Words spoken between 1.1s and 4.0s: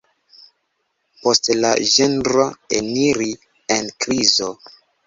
Poste la ĝenro eniri en